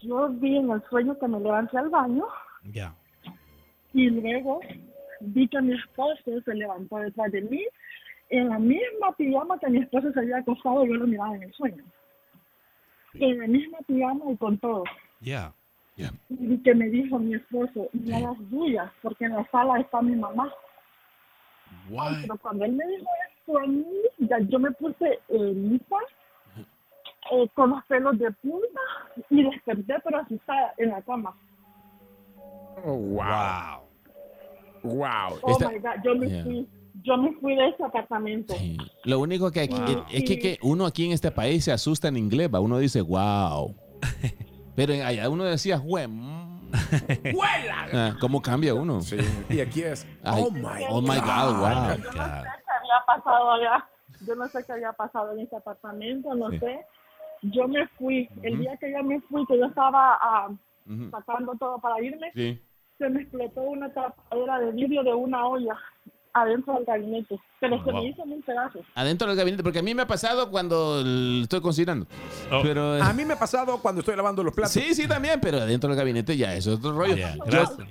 yo 0.00 0.28
vi 0.30 0.56
en 0.56 0.70
el 0.70 0.82
sueño 0.88 1.18
que 1.18 1.28
me 1.28 1.40
levanté 1.40 1.78
al 1.78 1.88
baño 1.90 2.24
Yeah. 2.72 2.92
y 3.92 4.10
luego 4.10 4.60
vi 5.20 5.46
que 5.46 5.60
mi 5.62 5.74
esposo 5.74 6.40
se 6.44 6.54
levantó 6.54 6.96
detrás 6.96 7.30
de 7.30 7.42
mí 7.42 7.64
en 8.30 8.48
la 8.48 8.58
misma 8.58 9.12
pijama 9.16 9.56
que 9.60 9.68
mi 9.70 9.78
esposo 9.78 10.10
se 10.12 10.18
había 10.18 10.38
acostado, 10.38 10.84
yo 10.84 10.94
lo 10.94 11.06
miraba 11.06 11.36
en 11.36 11.44
el 11.44 11.52
sueño. 11.52 11.84
En 13.14 13.38
la 13.38 13.46
misma 13.46 13.78
pijama 13.86 14.32
y 14.32 14.36
con 14.36 14.58
todo. 14.58 14.82
Yeah. 15.20 15.54
Y 16.28 16.58
que 16.58 16.74
me 16.74 16.88
dijo 16.90 17.18
mi 17.18 17.34
esposo, 17.34 17.88
no 17.92 18.18
las 18.20 18.50
tuyas, 18.50 18.90
porque 19.02 19.24
en 19.24 19.32
la 19.34 19.48
sala 19.50 19.80
está 19.80 20.02
mi 20.02 20.14
mamá. 20.14 20.52
Ay, 21.98 22.16
pero 22.22 22.36
cuando 22.38 22.64
él 22.64 22.72
me 22.72 22.86
dijo 22.86 23.06
esto 23.38 23.58
a 23.58 23.66
mí, 23.66 23.84
ya 24.18 24.38
yo 24.40 24.58
me 24.58 24.70
puse 24.72 25.18
eh, 25.28 25.38
lisa, 25.54 25.96
eh, 27.32 27.48
con 27.54 27.70
los 27.70 27.84
pelos 27.86 28.18
de 28.18 28.30
punta 28.32 28.80
y 29.30 29.42
desperté, 29.44 29.94
pero 30.04 30.18
asustada 30.18 30.74
en 30.76 30.90
la 30.90 31.02
cama. 31.02 31.34
Oh, 32.84 32.92
wow. 32.94 33.82
Wow. 34.82 35.38
Oh 35.42 35.50
Esta- 35.50 35.70
my 35.70 35.78
God, 35.78 36.02
yo 36.04 36.14
me 36.14 36.28
Yeah. 36.28 36.44
fui, 36.44 36.68
yo 37.02 37.16
me 37.16 37.32
fui 37.40 37.56
de 37.56 37.68
ese 37.68 37.82
apartamento. 37.84 38.54
Sí. 38.54 38.76
Lo 39.04 39.20
único 39.20 39.50
que 39.50 39.60
aquí, 39.60 39.74
Wow. 39.94 40.04
es 40.12 40.24
que, 40.24 40.38
que 40.38 40.58
uno 40.62 40.84
aquí 40.86 41.06
en 41.06 41.12
este 41.12 41.30
país 41.30 41.64
se 41.64 41.72
asusta 41.72 42.08
en 42.08 42.16
inglés, 42.16 42.50
va. 42.52 42.60
Uno 42.60 42.78
dice, 42.78 43.00
wow. 43.00 43.74
Pero 44.76 44.92
allá 44.92 45.28
uno 45.28 45.44
decía, 45.44 45.78
"Jue- 45.78 46.06
mm". 46.08 46.46
Ah, 47.92 48.14
¿Cómo 48.20 48.40
cambia 48.42 48.74
uno? 48.74 49.00
Sí. 49.00 49.16
Y 49.48 49.60
aquí 49.60 49.82
es. 49.82 50.06
Ay, 50.22 50.44
oh 50.46 50.50
my 50.50 50.84
oh 50.90 51.00
my 51.00 51.18
God, 51.18 51.58
wow. 51.58 51.66
Yo 51.66 51.94
no 51.94 51.94
sé 51.96 52.10
qué 52.12 52.20
había 52.20 53.04
pasado 53.06 53.52
allá. 53.52 53.88
Yo 54.26 54.34
no 54.34 54.48
sé 54.48 54.64
qué 54.64 54.72
había 54.72 54.92
pasado 54.92 55.32
en 55.32 55.40
ese 55.40 55.56
apartamento, 55.56 56.34
no 56.34 56.50
Sí. 56.50 56.58
sé. 56.58 56.80
Yo 57.42 57.68
me 57.68 57.86
fui. 57.98 58.28
El 58.42 58.58
día 58.58 58.76
que 58.78 58.90
yo 58.92 59.02
me 59.02 59.20
fui, 59.22 59.44
que 59.46 59.58
yo 59.58 59.66
estaba 59.66 60.18
ah, 60.20 60.48
Ujú. 60.86 61.10
sacando 61.10 61.54
todo 61.56 61.78
para 61.78 62.00
irme, 62.02 62.30
Sí. 62.34 62.60
se 62.98 63.08
me 63.08 63.22
explotó 63.22 63.62
una 63.62 63.92
tapadera 63.92 64.58
de 64.60 64.72
vidrio 64.72 65.02
de 65.02 65.14
una 65.14 65.46
olla 65.46 65.76
adentro 66.42 66.74
del 66.74 66.84
gabinete. 66.84 67.40
Pero 67.60 67.82
se 67.84 67.90
Wow. 67.90 68.02
me 68.02 68.08
hizo 68.10 68.26
mil 68.26 68.42
pedazos. 68.42 68.82
Adentro 68.94 69.28
del 69.28 69.36
gabinete, 69.36 69.62
porque 69.62 69.78
a 69.78 69.82
mí 69.82 69.94
me 69.94 70.02
ha 70.02 70.06
pasado 70.06 70.50
cuando 70.50 71.02
estoy 71.42 71.60
cocinando. 71.60 72.06
Oh. 72.52 72.60
Pero, 72.62 73.02
A 73.02 73.12
mí 73.12 73.24
me 73.24 73.34
ha 73.34 73.38
pasado 73.38 73.78
cuando 73.80 74.00
estoy 74.00 74.14
lavando 74.16 74.42
los 74.44 74.54
platos. 74.54 74.72
sí, 74.72 74.94
sí, 74.94 75.08
también, 75.08 75.40
pero 75.40 75.58
adentro 75.58 75.88
del 75.88 75.96
gabinete 75.96 76.36
ya, 76.36 76.54
es 76.54 76.66
otro 76.66 76.92
rollo. 76.92 77.16
Yeah, 77.16 77.36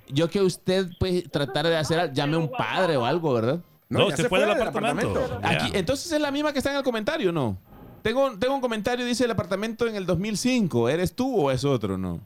yo, 0.09 0.29
que 0.29 0.41
usted 0.41 0.87
pues 0.99 1.29
tratar 1.31 1.65
de 1.67 1.77
hacer, 1.77 2.13
llame 2.13 2.35
a 2.35 2.39
un 2.39 2.49
padre 2.51 2.97
o 2.97 3.05
algo, 3.05 3.33
¿verdad? 3.33 3.59
No, 3.89 4.09
ya 4.09 4.17
se 4.17 4.29
fue 4.29 4.39
del 4.39 4.49
del 4.49 4.57
apartamento. 4.67 5.39
Aquí, 5.43 5.67
Yeah. 5.69 5.79
entonces 5.79 6.11
es 6.11 6.19
la 6.21 6.31
misma 6.31 6.51
que 6.53 6.59
está 6.59 6.71
en 6.71 6.77
el 6.77 6.83
comentario, 6.83 7.31
¿no? 7.31 7.57
Tengo, 8.01 8.37
tengo 8.37 8.53
un 8.55 8.61
comentario, 8.61 9.03
dice 9.05 9.25
el 9.25 9.31
apartamento 9.31 9.87
en 9.87 9.95
el 9.95 10.05
2005. 10.05 10.89
¿Eres 10.89 11.15
tú 11.15 11.35
o 11.47 11.51
es 11.51 11.65
otro, 11.65 11.97
no? 11.97 12.19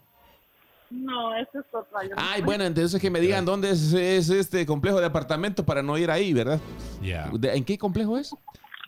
No, 0.92 1.36
eso 1.36 1.60
es 1.60 1.66
otra. 1.72 2.00
Ay, 2.18 2.42
bueno, 2.42 2.64
entonces 2.64 3.00
que 3.00 3.10
me 3.10 3.20
digan 3.20 3.46
dónde 3.46 3.70
es, 3.72 3.94
es 3.94 4.30
este 4.30 4.66
complejo 4.66 5.00
de 5.00 5.06
apartamentos 5.06 5.66
para 5.66 5.84
no 5.84 5.98
ir 5.98 6.10
ahí, 6.12 6.34
¿verdad? 6.34 6.60
Yeah. 7.02 7.30
¿De- 7.34 7.56
¿En 7.56 7.64
qué 7.64 7.78
complejo 7.78 8.18
es? 8.18 8.34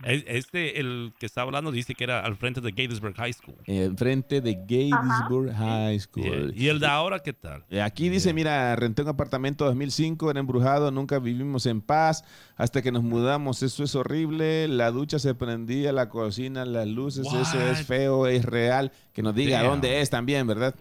Es- 0.04 0.24
Este, 0.26 0.80
el 0.80 1.14
que 1.20 1.28
está 1.28 1.44
hablando, 1.44 1.72
dice 1.72 1.94
que 1.94 2.04
era 2.04 2.22
al 2.26 2.36
frente 2.36 2.60
de 2.60 2.72
Gatesburg 2.72 3.16
High 3.16 3.34
School. 3.34 3.56
Enfrente 3.68 4.42
de 4.42 4.56
Gatesburg 4.56 5.54
High 5.54 6.00
School. 6.00 6.54
Yeah. 6.56 6.64
¿Y 6.64 6.70
el 6.70 6.80
de 6.80 6.88
ahora 6.88 7.20
qué 7.20 7.34
tal? 7.34 7.64
Eh, 7.70 7.84
Aquí 7.84 8.10
dice, 8.10 8.34
mira, 8.34 8.76
renté 8.76 9.04
un 9.04 9.10
apartamento 9.10 9.64
2005, 9.66 10.32
era 10.32 10.40
embrujado, 10.40 10.90
nunca 10.90 11.20
vivimos 11.20 11.68
en 11.68 11.82
paz 11.82 12.24
hasta 12.56 12.82
que 12.82 12.92
nos 12.92 13.04
mudamos. 13.04 13.62
Eso 13.62 13.84
es 13.84 13.94
horrible. 13.94 14.68
La 14.68 14.90
ducha 14.90 15.20
se 15.20 15.36
prendía, 15.36 15.92
la 15.92 16.10
cocina, 16.10 16.66
las 16.66 16.88
luces, 16.88 17.28
eso 17.28 17.62
es 17.70 17.86
feo, 17.86 18.26
es 18.26 18.44
real. 18.44 18.92
Que 19.14 19.22
nos 19.22 19.36
diga 19.36 19.60
Damn. 19.60 19.70
dónde 19.70 20.02
es 20.02 20.10
también, 20.10 20.48
¿verdad? 20.48 20.74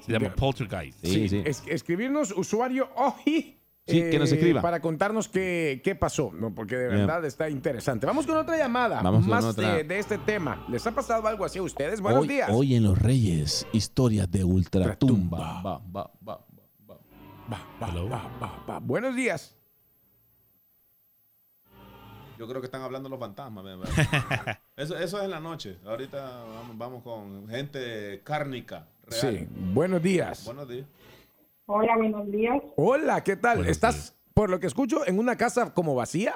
Se 0.00 0.12
llama 0.12 0.34
Poltergeist. 0.34 0.98
Sí, 1.04 1.28
sí. 1.28 1.42
Es- 1.44 1.62
escribirnos 1.66 2.32
usuario 2.36 2.88
OJI. 2.96 3.54
Sí, 3.86 4.02
que 4.10 4.18
nos 4.18 4.30
escriba. 4.30 4.60
Para 4.60 4.80
contarnos 4.80 5.28
qué, 5.28 5.80
qué 5.82 5.94
pasó, 5.94 6.30
¿no? 6.34 6.54
porque 6.54 6.76
de 6.76 6.88
verdad 6.88 7.24
está 7.24 7.48
interesante. 7.48 8.04
Vamos 8.04 8.26
con 8.26 8.36
otra 8.36 8.58
llamada. 8.58 9.00
Vamos 9.00 9.20
con 9.22 9.30
más 9.30 9.44
otra. 9.46 9.76
De, 9.76 9.84
de 9.84 9.98
este 9.98 10.18
tema. 10.18 10.62
¿Les 10.68 10.86
ha 10.86 10.90
pasado 10.94 11.26
algo 11.26 11.42
así 11.46 11.58
a 11.58 11.62
ustedes? 11.62 12.02
Buenos 12.02 12.22
hoy, 12.22 12.28
días. 12.28 12.50
hoy 12.52 12.74
en 12.74 12.82
Los 12.82 12.98
Reyes, 12.98 13.66
historias 13.72 14.30
de 14.30 14.44
ultratumba. 14.44 15.38
Ultratumba. 15.38 15.38
Va, 15.38 15.62
va, 15.62 15.78
va, 15.96 16.10
va, 16.28 16.46
va. 16.90 16.98
Va, 17.50 17.58
va, 17.80 17.88
Hello. 17.88 18.08
va, 18.10 18.30
va, 18.42 18.64
va. 18.68 18.78
Buenos 18.78 19.16
días. 19.16 19.56
Yo 22.38 22.46
creo 22.46 22.60
que 22.60 22.66
están 22.66 22.82
hablando 22.82 23.08
los 23.08 23.18
fantasmas. 23.18 23.64
eso, 24.76 24.96
eso 24.96 25.18
es 25.18 25.24
en 25.24 25.30
la 25.30 25.40
noche. 25.40 25.78
Ahorita 25.84 26.44
vamos, 26.44 26.78
vamos 26.78 27.02
con 27.02 27.48
gente 27.48 28.20
cárnica. 28.22 28.86
Real. 29.06 29.20
Sí, 29.38 29.46
buenos 29.50 30.00
días. 30.02 30.44
Buenos 30.44 30.68
días. 30.68 30.86
Hola, 31.66 31.96
buenos 31.96 32.30
días. 32.30 32.62
Hola, 32.76 33.24
¿qué 33.24 33.36
tal? 33.36 33.56
Buenos 33.58 33.72
¿Estás, 33.72 33.94
días. 33.94 34.16
por 34.34 34.50
lo 34.50 34.60
que 34.60 34.68
escucho, 34.68 35.06
en 35.06 35.18
una 35.18 35.36
casa 35.36 35.74
como 35.74 35.94
vacía? 35.96 36.34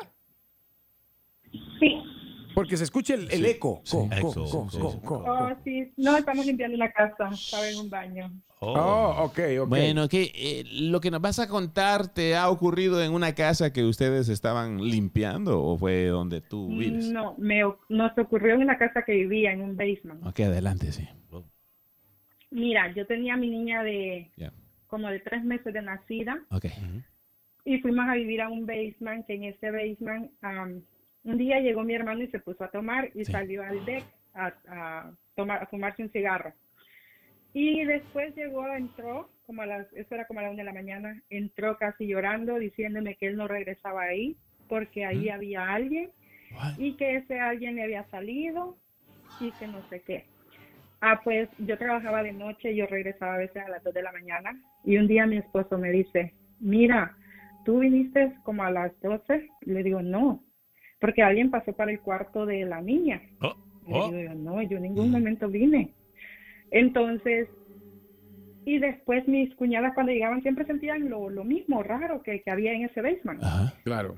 Sí, 1.78 2.02
¿Por 2.46 2.54
Porque 2.54 2.76
se 2.76 2.84
escucha 2.84 3.14
el, 3.14 3.30
el 3.30 3.46
eco. 3.46 3.80
Sí. 3.84 3.96
Co, 3.96 4.08
co, 4.08 4.14
Eco, 4.16 4.28
co, 4.34 4.46
sí, 4.70 4.78
co, 4.78 4.90
sí. 4.92 4.98
co, 5.04 5.14
Oh, 5.18 5.24
co. 5.24 5.56
sí. 5.64 5.92
No, 5.96 6.16
estamos 6.16 6.44
limpiando 6.44 6.76
una 6.76 6.90
casa. 6.92 7.28
Estaba 7.32 7.68
en 7.68 7.78
un 7.78 7.88
baño. 7.88 8.32
Oh. 8.64 8.74
Oh, 8.78 9.24
ok, 9.24 9.38
ok. 9.62 9.68
Bueno, 9.68 10.08
que 10.08 10.30
eh, 10.36 10.64
lo 10.70 11.00
que 11.00 11.10
nos 11.10 11.20
vas 11.20 11.40
a 11.40 11.48
contar 11.48 12.06
te 12.14 12.36
ha 12.36 12.48
ocurrido 12.48 13.02
en 13.02 13.12
una 13.12 13.34
casa 13.34 13.72
que 13.72 13.82
ustedes 13.82 14.28
estaban 14.28 14.80
limpiando 14.80 15.60
o 15.60 15.76
fue 15.76 16.06
donde 16.06 16.40
tú 16.40 16.68
vives. 16.68 17.10
No, 17.10 17.34
me, 17.38 17.62
nos 17.88 18.16
ocurrió 18.16 18.54
en 18.54 18.66
la 18.68 18.78
casa 18.78 19.02
que 19.04 19.14
vivía, 19.14 19.50
en 19.52 19.62
un 19.62 19.76
basement. 19.76 20.24
Ok, 20.24 20.40
adelante, 20.40 20.92
sí. 20.92 21.08
Mira, 22.50 22.92
yo 22.94 23.06
tenía 23.06 23.34
a 23.34 23.36
mi 23.36 23.48
niña 23.50 23.82
de 23.82 24.30
como 24.86 25.08
de 25.08 25.20
tres 25.20 25.42
meses 25.42 25.72
de 25.72 25.80
nacida 25.82 26.38
Ok. 26.50 26.66
y 27.64 27.78
fuimos 27.78 28.06
a 28.08 28.14
vivir 28.14 28.42
a 28.42 28.48
un 28.48 28.66
basement, 28.66 29.26
que 29.26 29.34
en 29.34 29.44
ese 29.44 29.70
basement 29.70 30.30
am, 30.42 30.82
un 31.24 31.38
día 31.38 31.60
llegó 31.60 31.82
mi 31.82 31.94
hermano 31.94 32.22
y 32.22 32.28
se 32.28 32.38
puso 32.40 32.62
a 32.62 32.70
tomar 32.70 33.10
y 33.14 33.24
Sí. 33.24 33.32
salió 33.32 33.62
al 33.64 33.84
deck 33.86 34.04
a, 34.34 34.52
a 34.68 35.10
tomar, 35.34 35.62
a 35.62 35.66
fumarse 35.66 36.02
un 36.02 36.10
cigarro. 36.10 36.52
Y 37.54 37.84
después 37.84 38.34
llegó, 38.34 38.66
entró, 38.68 39.28
como 39.46 39.62
a 39.62 39.66
las, 39.66 39.92
eso 39.92 40.14
era 40.14 40.26
como 40.26 40.40
a 40.40 40.44
la 40.44 40.50
una 40.50 40.58
de 40.58 40.64
la 40.64 40.72
mañana, 40.72 41.22
entró 41.28 41.76
casi 41.76 42.06
llorando, 42.06 42.58
diciéndome 42.58 43.16
que 43.16 43.26
él 43.26 43.36
no 43.36 43.46
regresaba 43.46 44.02
ahí 44.02 44.36
porque 44.68 45.04
ahí 45.04 45.28
había 45.28 45.68
alguien 45.68 46.10
y 46.78 46.94
que 46.94 47.16
ese 47.16 47.38
alguien 47.40 47.74
le 47.74 47.84
había 47.84 48.04
salido 48.04 48.76
y 49.40 49.50
que 49.52 49.66
no 49.66 49.82
sé 49.90 50.00
qué. 50.00 50.24
Ah, 51.00 51.20
pues 51.22 51.48
yo 51.58 51.76
trabajaba 51.76 52.22
de 52.22 52.32
noche, 52.32 52.74
yo 52.74 52.86
regresaba 52.86 53.34
a 53.34 53.38
veces 53.38 53.62
a 53.62 53.68
las 53.68 53.82
2 53.82 53.92
de 53.92 54.02
la 54.02 54.12
mañana 54.12 54.58
y 54.84 54.96
un 54.96 55.08
día 55.08 55.26
mi 55.26 55.36
esposo 55.38 55.76
me 55.76 55.90
dice, 55.90 56.32
mira, 56.60 57.16
tú 57.64 57.80
viniste 57.80 58.32
como 58.44 58.62
a 58.62 58.70
las 58.70 58.98
12, 59.00 59.48
y 59.62 59.70
le 59.70 59.82
digo, 59.82 60.00
no, 60.00 60.42
porque 61.00 61.22
alguien 61.22 61.50
pasó 61.50 61.72
para 61.72 61.90
el 61.90 62.00
cuarto 62.00 62.46
de 62.46 62.64
la 62.64 62.80
niña. 62.80 63.20
Oh, 63.40 63.54
Le 63.86 63.94
oh. 63.94 64.10
digo 64.10 64.22
yo, 64.22 64.34
no, 64.34 64.62
yo 64.62 64.76
en 64.76 64.84
ningún 64.84 65.10
momento 65.10 65.48
vine. 65.48 65.92
Entonces, 66.72 67.48
y 68.64 68.78
después 68.78 69.28
mis 69.28 69.54
cuñadas 69.54 69.94
cuando 69.94 70.12
llegaban 70.12 70.42
siempre 70.42 70.64
sentían 70.64 71.08
lo, 71.08 71.28
lo 71.30 71.44
mismo 71.44 71.82
raro 71.82 72.22
que, 72.22 72.40
que 72.42 72.50
había 72.50 72.72
en 72.72 72.84
ese 72.84 73.02
basement. 73.02 73.42
Ajá. 73.42 73.74
Claro. 73.84 74.16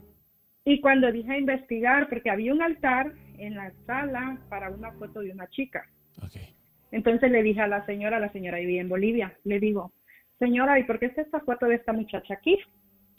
Y 0.65 0.81
cuando 0.81 1.13
dije 1.13 1.33
a 1.33 1.39
investigar, 1.39 2.09
porque 2.09 2.31
había 2.31 2.55
un 2.55 2.63
altar 2.63 3.13
en 3.39 3.55
la 3.55 3.73
sala 3.87 4.39
para 4.49 4.71
una 4.71 4.93
foto 4.93 5.21
de 5.21 5.33
una 5.33 5.47
chica. 5.49 5.85
Ok. 6.23 6.37
Entonces 6.91 7.31
le 7.31 7.43
dije 7.43 7.61
a 7.61 7.67
la 7.67 7.85
señora, 7.87 8.21
la 8.21 8.33
señora 8.33 8.59
vivía 8.59 8.81
en 8.81 8.89
Bolivia, 8.89 9.37
le 9.43 9.59
digo, 9.59 9.93
señora, 10.39 10.79
¿y 10.79 10.85
por 10.85 11.01
qué 11.01 11.07
está 11.07 11.23
esta 11.23 11.41
foto 11.41 11.67
de 11.67 11.75
esta 11.75 11.93
muchacha 11.93 12.35
aquí? 12.35 12.59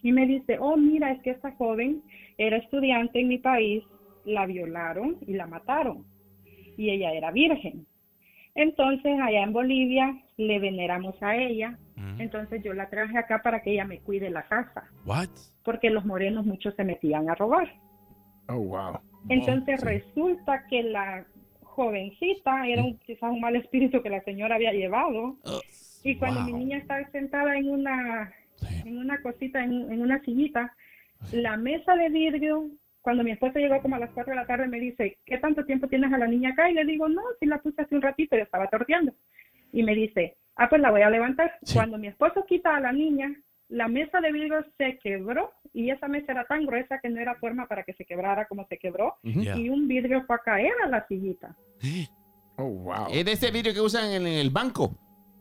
Y 0.02 0.12
me 0.14 0.26
dice, 0.26 0.58
oh, 0.60 0.78
mira, 0.78 1.12
es 1.12 1.22
que 1.24 1.32
esta 1.32 1.52
joven 1.52 2.02
era 2.38 2.58
estudiante 2.58 3.20
en 3.20 3.28
mi 3.28 3.38
país, 3.38 3.84
la 4.24 4.46
violaron 4.46 5.18
y 5.28 5.34
la 5.34 5.46
mataron. 5.46 6.06
Y 6.78 6.90
ella 6.90 7.12
era 7.12 7.32
virgen. 7.32 7.86
Entonces, 8.56 9.20
allá 9.22 9.44
en 9.44 9.54
Bolivia 9.54 10.18
le 10.38 10.60
veneramos 10.60 11.22
a 11.22 11.36
ella. 11.36 11.78
Mm. 11.96 12.22
Entonces 12.22 12.64
yo 12.64 12.74
la 12.74 12.90
traje 12.90 13.18
acá 13.18 13.42
para 13.44 13.62
que 13.62 13.72
ella 13.74 13.86
me 13.86 14.00
cuide 14.00 14.30
la 14.30 14.44
casa, 14.44 14.86
What? 15.06 15.30
porque 15.64 15.90
los 15.90 16.06
morenos 16.06 16.46
muchos 16.46 16.74
se 16.76 16.84
metían 16.84 17.30
a 17.30 17.36
robar. 17.36 17.74
Oh, 18.48 18.56
wow. 18.60 19.00
Entonces 19.30 19.82
resulta 19.82 20.66
que 20.70 20.84
la 20.84 21.26
jovencita 21.64 22.68
era 22.68 22.84
un, 22.84 22.98
quizás 23.00 23.32
un 23.32 23.42
mal 23.42 23.56
espíritu 23.56 24.02
que 24.02 24.10
la 24.10 24.22
señora 24.24 24.56
había 24.56 24.72
llevado. 24.72 25.38
Oh, 25.44 25.62
Y 26.04 26.16
cuando 26.18 26.42
mi 26.42 26.54
niña 26.54 26.78
estaba 26.78 27.06
sentada 27.12 27.58
en 27.58 27.70
una, 27.70 28.32
Sí. 28.56 28.68
en 28.88 28.98
una 29.00 29.22
cosita, 29.22 29.62
en, 29.64 29.92
en 29.92 30.02
una 30.02 30.22
sillita, 30.24 30.74
la 31.34 31.58
mesa 31.58 31.94
de 31.96 32.08
vidrio, 32.10 32.70
cuando 33.06 33.24
mi 33.24 33.30
esposo 33.30 33.60
llegó 33.60 33.80
como 33.84 33.98
a 33.98 34.00
las 34.00 34.10
4 34.10 34.32
de 34.32 34.36
la 34.36 34.48
tarde, 34.48 34.68
me 34.68 34.80
dice, 34.80 35.20
¿qué 35.28 35.38
tanto 35.38 35.64
tiempo 35.64 35.88
tienes 35.88 36.12
a 36.12 36.18
la 36.18 36.26
niña 36.26 36.50
acá? 36.50 36.72
Y 36.72 36.74
le 36.74 36.86
digo, 36.86 37.08
no, 37.08 37.22
si 37.40 37.46
la 37.46 37.60
puse 37.62 37.84
hace 37.84 37.94
un 37.94 38.02
ratito, 38.02 38.36
yo 38.36 38.42
estaba 38.42 38.68
torteando. 38.68 39.14
Y 39.72 39.84
me 39.84 39.94
dice, 39.94 40.38
ah, 40.56 40.68
pues 40.68 40.82
la 40.82 40.90
voy 40.90 41.04
a 41.04 41.12
levantar. 41.12 41.54
Sí. 41.62 41.76
Cuando 41.76 42.00
mi 42.00 42.08
esposo 42.08 42.44
quita 42.48 42.76
a 42.76 42.80
la 42.80 42.92
niña, 42.92 43.32
la 43.70 43.88
mesa 43.88 44.20
de 44.22 44.32
vidrio 44.32 44.66
se 44.80 44.98
quebró 44.98 45.52
y 45.72 45.92
esa 45.92 46.08
mesa 46.08 46.32
era 46.32 46.46
tan 46.46 46.66
gruesa 46.66 47.00
que 47.00 47.10
no 47.10 47.22
era 47.22 47.36
forma 47.36 47.68
para 47.68 47.84
que 47.84 47.94
se 47.94 48.06
quebrara 48.06 48.48
como 48.48 48.66
se 48.66 48.80
quebró. 48.80 49.18
Yeah. 49.22 49.56
Y 49.56 49.70
un 49.70 49.88
vidrio 49.88 50.24
fue 50.26 50.38
a 50.38 50.40
caer 50.40 50.74
a 50.84 50.88
la 50.88 51.08
sillita. 51.08 51.56
Oh, 52.58 52.70
wow. 52.70 53.08
Es 53.12 53.26
de 53.26 53.34
ese 53.34 53.52
vidrio 53.52 53.74
que 53.74 53.82
usan 53.82 54.14
en 54.14 54.26
el 54.26 54.50
banco. 54.50 54.98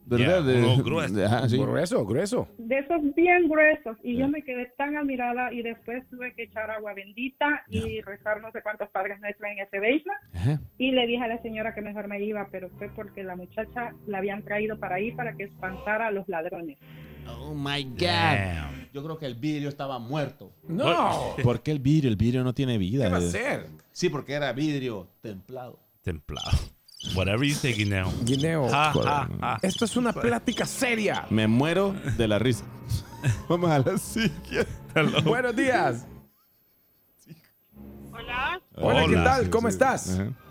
¿Verdad? 0.07 0.45
Yeah, 0.45 0.77
De- 0.77 0.83
grueso. 0.83 1.25
Ajá, 1.25 1.49
sí. 1.49 1.57
Grueso, 1.59 2.05
grueso. 2.07 2.49
de 2.59 2.79
esos 2.79 3.15
bien 3.15 3.49
gruesos 3.49 3.97
y 4.03 4.15
Ya. 4.15 4.21
yo 4.21 4.29
me 4.29 4.43
quedé 4.43 4.67
tan 4.77 4.97
admirada 4.97 5.53
y 5.53 5.63
después 5.63 6.03
tuve 6.11 6.35
que 6.35 6.43
echar 6.45 6.71
agua 6.71 6.93
bendita 6.95 7.65
y 7.71 8.01
rezar 8.03 8.41
no 8.43 8.51
sé 8.53 8.61
cuántos 8.63 8.89
padres 8.91 9.19
nuestros 9.21 9.51
en 9.51 9.59
ese 9.61 9.79
basement 9.79 10.35
Ajá. 10.35 10.61
y 10.79 10.91
le 10.93 11.07
dije 11.07 11.23
a 11.23 11.29
la 11.29 11.41
señora 11.43 11.75
que 11.75 11.81
mejor 11.81 12.09
me 12.09 12.23
iba 12.23 12.49
pero 12.53 12.69
fue 12.79 12.89
porque 12.91 13.25
la 13.25 13.37
muchacha 13.37 13.95
la 14.07 14.19
habían 14.19 14.43
traído 14.43 14.79
para 14.79 14.97
ahí 14.97 15.13
para 15.13 15.35
que 15.35 15.45
espantara 15.45 16.09
a 16.09 16.11
los 16.11 16.29
ladrones 16.29 16.79
Oh 17.27 17.55
my 17.55 17.83
God. 17.85 18.01
Damn. 18.07 18.89
Yo 18.93 19.03
creo 19.03 19.19
que 19.19 19.25
el 19.25 19.35
vidrio 19.35 19.71
estaba 19.71 19.99
muerto. 19.99 20.53
No. 20.69 21.35
¿Por 21.43 21.63
qué 21.63 21.71
el 21.71 21.79
vidrio? 21.79 22.11
El 22.11 22.17
vidrio 22.17 22.45
no 22.45 22.53
tiene 22.53 22.77
vida. 22.77 23.05
¿Qué 23.07 23.11
va 23.11 23.17
a 23.17 23.21
ser? 23.23 23.67
Sí, 23.93 24.11
porque 24.11 24.35
era 24.35 24.53
vidrio 24.53 25.09
templado. 25.23 25.79
Templado. 26.03 26.51
Whatever 27.15 27.45
you 27.45 27.55
now. 27.87 28.13
Guineo. 28.25 28.69
Ha, 28.73 28.93
ha, 28.93 29.29
ha. 29.41 29.59
Esto 29.63 29.85
es 29.85 29.97
una 29.97 30.13
plática 30.13 30.67
seria. 30.67 31.27
Me 31.31 31.47
muero 31.47 31.95
de 32.17 32.29
la 32.29 32.39
risa. 32.39 32.65
Vamos 33.49 33.71
a 33.71 33.79
la 33.79 33.99
siguiente. 33.99 34.69
Buenos 35.25 35.55
días. 35.55 36.07
Hola, 38.13 38.61
Hola, 38.77 39.07
¿qué 39.09 39.17
tal? 39.17 39.51
¿Cómo 39.51 39.69
estás? 39.69 40.19
Ajá. 40.19 40.44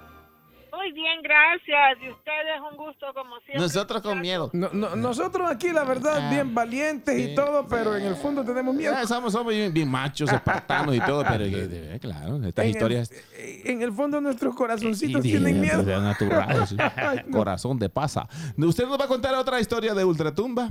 Muy 0.83 0.91
bien, 0.91 1.21
gracias. 1.21 1.97
Y 2.03 2.09
ustedes, 2.09 2.59
un 2.69 2.75
gusto 2.77 3.05
como 3.13 3.35
siempre. 3.41 3.59
Nosotros 3.61 4.01
con 4.01 4.19
miedo. 4.19 4.49
No- 4.53 4.69
no- 4.73 4.95
nosotros 4.95 5.49
aquí, 5.49 5.69
la 5.71 5.83
verdad, 5.85 6.27
Ah, 6.27 6.29
bien 6.29 6.53
valientes 6.53 7.17
y 7.17 7.27
sí. 7.29 7.35
todo, 7.35 7.65
pero 7.67 7.95
en 7.95 8.05
el 8.05 8.15
fondo 8.15 8.43
tenemos 8.43 8.75
miedo. 8.75 8.93
Ah, 8.97 9.05
somos, 9.07 9.31
somos 9.31 9.53
bien, 9.53 9.73
bien 9.73 9.89
machos, 9.89 10.31
espartanos 10.31 10.95
y 10.95 10.99
todo, 10.99 11.23
pero 11.27 11.45
eh, 11.45 11.97
claro, 12.01 12.35
estas 12.43 12.65
En 12.65 12.71
historias. 12.71 13.11
El, 13.37 13.71
en 13.71 13.81
el 13.81 13.91
fondo 13.93 14.19
nuestros 14.19 14.53
corazoncitos 14.55 15.21
Sí, 15.21 15.29
tienen 15.31 15.61
miedo. 15.61 15.83
pues, 15.83 16.69
sí. 16.69 16.77
Ay, 16.97 17.21
no. 17.27 17.37
Corazón 17.37 17.79
de 17.79 17.89
pasa. 17.89 18.27
¿Usted 18.57 18.85
nos 18.85 18.99
va 18.99 19.05
a 19.05 19.07
contar 19.07 19.33
otra 19.35 19.59
historia 19.59 19.93
de 19.93 20.03
Ultratumba? 20.03 20.69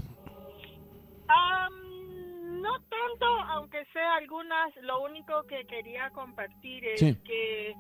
No 2.61 2.75
tanto, 2.79 3.27
aunque 3.51 3.85
sea 3.93 4.15
algunas, 4.17 4.71
lo 4.83 5.03
único 5.03 5.43
que 5.49 5.65
quería 5.67 6.11
compartir 6.11 6.85
es 6.85 7.01
Sí. 7.01 7.17
que 7.25 7.75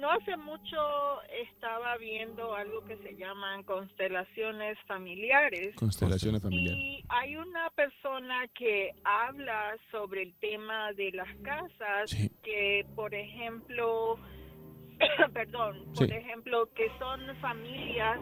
no 0.00 0.10
hace 0.10 0.36
mucho 0.38 1.22
estaba 1.30 1.96
viendo 1.98 2.54
algo 2.54 2.84
que 2.86 2.96
se 2.98 3.14
llaman 3.16 3.62
constelaciones 3.64 4.78
familiares. 4.86 5.74
Constelaciones 5.76 6.42
familiares. 6.42 6.78
Y 6.80 7.04
hay 7.08 7.36
una 7.36 7.68
persona 7.70 8.48
que 8.48 8.90
habla 9.04 9.76
sobre 9.90 10.22
el 10.22 10.34
tema 10.40 10.92
de 10.94 11.12
las 11.12 11.28
casas, 11.42 12.10
Sí. 12.10 12.30
que 12.42 12.86
por 12.96 13.14
ejemplo, 13.14 14.18
perdón, 15.34 15.84
Sí. 15.94 16.06
por 16.06 16.12
ejemplo, 16.16 16.68
que 16.74 16.88
son 16.98 17.20
familias 17.40 18.18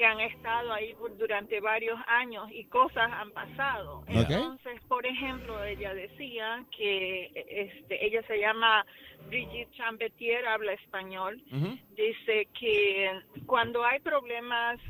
que 0.00 0.06
han 0.06 0.20
estado 0.20 0.72
ahí 0.72 0.94
por- 0.94 1.14
durante 1.18 1.60
varios 1.60 2.00
años 2.06 2.50
y 2.50 2.64
cosas 2.64 3.12
han 3.12 3.30
pasado. 3.32 4.02
Entonces, 4.08 4.80
por 4.88 5.04
ejemplo, 5.04 5.62
ella 5.62 5.92
decía 5.92 6.64
que 6.74 7.30
este, 7.34 8.06
ella 8.06 8.22
se 8.26 8.38
llama 8.40 8.86
Brigitte 9.28 9.70
Champetier, 9.72 10.46
habla 10.46 10.72
español, 10.72 11.38
dice 11.94 12.48
que 12.58 13.10
cuando 13.44 13.84
hay 13.84 14.00
problemas 14.00 14.80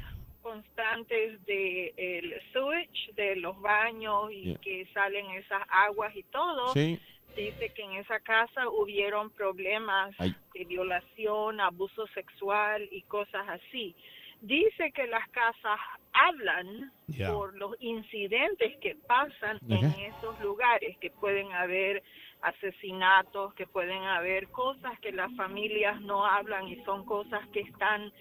constantes 0.42 1.44
de 1.44 1.92
el 1.96 2.40
sewage 2.52 3.12
de 3.16 3.34
los 3.34 3.60
baños 3.60 4.30
y 4.30 4.42
Yeah. 4.44 4.58
que 4.60 4.86
salen 4.94 5.26
esas 5.32 5.62
aguas 5.68 6.14
y 6.14 6.22
todo 6.24 6.68
Sí. 6.72 7.00
dice 7.36 7.72
que 7.74 7.82
en 7.82 7.94
esa 7.94 8.20
casa 8.20 8.68
hubieron 8.68 9.30
problemas 9.30 10.14
Ay. 10.18 10.34
de 10.54 10.64
violación 10.66 11.60
abuso 11.60 12.06
sexual 12.14 12.88
y 12.92 13.02
cosas 13.02 13.46
así 13.48 13.94
dice 14.40 14.92
que 14.92 15.06
las 15.06 15.28
casas 15.30 15.78
hablan 16.12 16.92
Yeah. 17.08 17.32
por 17.32 17.56
los 17.56 17.74
incidentes 17.80 18.78
que 18.80 18.94
pasan 18.94 19.58
en 19.68 19.84
esos 19.84 20.40
lugares 20.40 20.96
que 20.98 21.10
pueden 21.10 21.50
haber 21.52 22.02
asesinatos, 22.42 23.52
que 23.54 23.66
pueden 23.66 24.04
haber 24.04 24.48
cosas 24.48 24.98
que 25.00 25.10
las 25.12 25.34
familias 25.34 26.00
no 26.02 26.24
hablan 26.24 26.68
y 26.68 26.76
son 26.84 27.04
cosas 27.04 27.46
que 27.48 27.60
están 27.60 28.12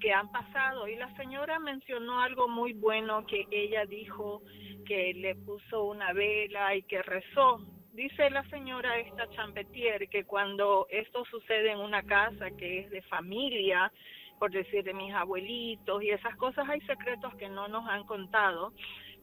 que 0.00 0.12
han 0.12 0.30
pasado 0.30 0.86
y 0.88 0.96
la 0.96 1.14
señora 1.16 1.58
mencionó 1.58 2.20
algo 2.20 2.48
muy 2.48 2.72
bueno 2.72 3.26
que 3.26 3.46
ella 3.50 3.84
dijo 3.84 4.42
que 4.86 5.12
le 5.14 5.34
puso 5.34 5.84
una 5.84 6.12
vela 6.12 6.74
y 6.76 6.82
que 6.82 7.02
rezó. 7.02 7.60
Dice 7.92 8.30
la 8.30 8.48
señora 8.48 8.96
esta 8.98 9.28
Champetier 9.30 10.08
que 10.08 10.24
cuando 10.24 10.86
esto 10.88 11.24
sucede 11.24 11.72
en 11.72 11.80
una 11.80 12.04
casa 12.04 12.50
que 12.56 12.80
es 12.80 12.90
de 12.90 13.02
familia, 13.02 13.92
por 14.38 14.50
decir 14.50 14.84
de 14.84 14.94
mis 14.94 15.12
abuelitos 15.14 16.02
y 16.02 16.10
esas 16.10 16.36
cosas, 16.36 16.68
hay 16.68 16.80
secretos 16.82 17.34
que 17.36 17.48
no 17.48 17.68
nos 17.68 17.86
han 17.88 18.04
contado, 18.04 18.72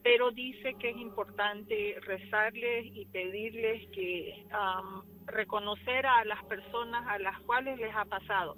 pero 0.03 0.31
dice 0.31 0.75
que 0.75 0.91
es 0.91 0.97
importante 0.97 1.97
rezarles 2.01 2.85
y 2.93 3.05
pedirles 3.07 3.89
que 3.89 4.45
am, 4.51 5.03
reconocer 5.25 6.05
a 6.05 6.23
las 6.25 6.43
personas 6.45 7.07
a 7.07 7.17
las 7.19 7.39
cuales 7.41 7.79
les 7.79 7.95
ha 7.95 8.05
pasado. 8.05 8.55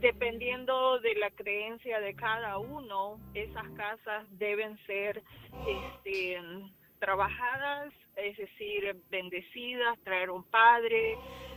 Dependiendo 0.00 1.00
de 1.00 1.14
la 1.16 1.30
creencia 1.30 2.00
de 2.00 2.14
cada 2.14 2.58
uno, 2.58 3.18
esas 3.34 3.68
casas 3.70 4.26
deben 4.38 4.78
ser 4.86 5.22
este, 5.66 6.40
trabajadas, 7.00 7.92
es 8.16 8.36
decir, 8.36 8.96
bendecidas, 9.10 9.98
traer 10.04 10.30
un 10.30 10.44
padre, 10.44 11.16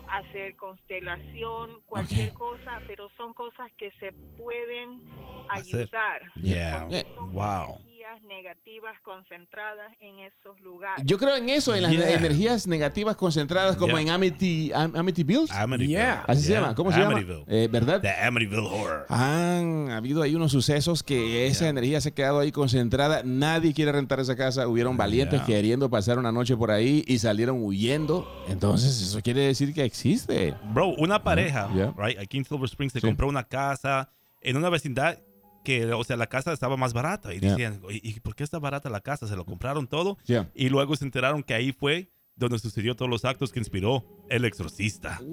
hacer 0.09 0.55
constelación, 0.55 1.81
cualquier 1.85 2.33
cosa, 2.33 2.81
pero 2.87 3.09
son 3.17 3.33
cosas 3.33 3.71
que 3.77 3.91
se 3.99 4.11
pueden 4.37 5.01
ayudar. 5.49 6.21
Yeah. 6.35 6.87
Wow. 7.31 7.79
Energías 8.03 8.23
negativas 8.27 8.95
concentradas 9.03 9.91
en 10.01 10.19
esos 10.19 10.59
lugares. 10.61 11.03
Yo 11.05 11.17
creo 11.17 11.35
en 11.35 11.49
eso, 11.49 11.73
en 11.73 11.83
las 11.83 11.91
Yeah. 11.91 12.11
energías 12.13 12.67
negativas 12.67 13.15
concentradas 13.15 13.75
como 13.77 13.93
Yeah. 13.93 14.01
en 14.01 14.09
Amity, 14.09 14.71
Am- 14.73 14.95
Amityville. 14.95 15.47
Amityville. 15.51 15.87
Yeah. 15.89 16.23
Así 16.27 16.43
se 16.43 16.53
llama. 16.53 16.75
¿Cómo 16.75 16.91
se 16.91 17.01
Amityville. 17.01 17.39
llama? 17.39 17.45
Eh, 17.47 17.67
¿Verdad? 17.71 18.01
The 18.01 18.09
Amityville 18.11 18.67
Horror. 18.67 19.05
Han 19.09 19.89
habido 19.91 20.21
ahí 20.21 20.35
unos 20.35 20.51
sucesos 20.51 21.01
que 21.03 21.47
esa 21.47 21.67
energía 21.69 22.01
se 22.01 22.09
ha 22.09 22.13
quedado 22.13 22.39
ahí 22.39 22.51
concentrada. 22.51 23.21
Nadie 23.23 23.73
quiere 23.73 23.91
rentar 23.91 24.19
esa 24.19 24.35
casa. 24.35 24.67
Hubieron 24.67 24.97
valientes 24.97 25.39
Yeah. 25.39 25.45
queriendo 25.45 25.89
pasar 25.89 26.19
una 26.19 26.31
noche 26.31 26.57
por 26.57 26.71
ahí 26.71 27.03
y 27.07 27.19
salieron 27.19 27.63
huyendo. 27.63 28.27
Entonces, 28.49 29.01
eso 29.01 29.21
quiere 29.21 29.41
decir 29.41 29.73
que 29.73 29.83
existe. 29.83 30.53
Bro, 30.73 30.89
una 30.97 31.23
pareja, 31.23 31.69
Yeah. 31.73 31.93
right, 31.97 32.19
aquí 32.19 32.37
en 32.37 32.45
Silver 32.45 32.65
Springs 32.65 32.93
se 32.93 32.99
Sí. 32.99 33.07
compró 33.07 33.27
una 33.27 33.43
casa 33.43 34.09
en 34.41 34.57
una 34.57 34.69
vecindad 34.69 35.17
que, 35.63 35.91
o 35.93 36.03
sea, 36.03 36.17
la 36.17 36.27
casa 36.27 36.53
estaba 36.53 36.77
más 36.77 36.93
barata. 36.93 37.33
Y 37.33 37.39
Yeah. 37.39 37.49
decían, 37.51 37.81
¿y 37.89 38.09
y 38.09 38.19
por 38.19 38.35
qué 38.35 38.43
está 38.43 38.59
barata 38.59 38.89
la 38.89 39.01
casa? 39.01 39.27
Se 39.27 39.35
lo 39.35 39.45
compraron 39.45 39.87
todo. 39.87 40.17
Yeah. 40.25 40.49
Y 40.53 40.69
luego 40.69 40.95
se 40.95 41.05
enteraron 41.05 41.41
que 41.43 41.53
ahí 41.53 41.71
fue 41.71 42.11
donde 42.35 42.57
sucedió 42.59 42.95
todos 42.95 43.09
los 43.09 43.25
actos 43.25 43.51
que 43.51 43.59
inspiró 43.59 44.03
El 44.29 44.43
Exorcista. 44.45 45.19